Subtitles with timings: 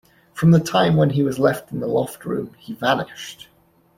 [0.33, 3.49] From the time when he was left in the loft-room, he vanished.